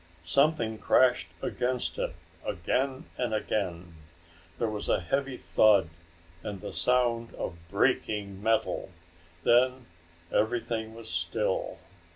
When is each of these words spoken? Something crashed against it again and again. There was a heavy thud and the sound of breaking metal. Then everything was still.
Something 0.23 0.79
crashed 0.79 1.27
against 1.43 1.99
it 1.99 2.15
again 2.43 3.05
and 3.19 3.35
again. 3.35 3.97
There 4.57 4.67
was 4.67 4.89
a 4.89 4.99
heavy 4.99 5.37
thud 5.37 5.91
and 6.41 6.59
the 6.59 6.73
sound 6.73 7.35
of 7.35 7.59
breaking 7.69 8.41
metal. 8.41 8.89
Then 9.43 9.85
everything 10.33 10.95
was 10.95 11.07
still. 11.07 11.77